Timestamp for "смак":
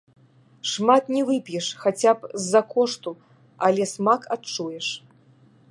3.95-4.21